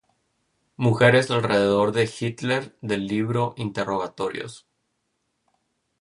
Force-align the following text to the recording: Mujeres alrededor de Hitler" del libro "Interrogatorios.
Mujeres 0.77 1.29
alrededor 1.29 1.91
de 1.91 2.09
Hitler" 2.11 2.75
del 2.81 3.05
libro 3.05 3.53
"Interrogatorios. 3.55 4.65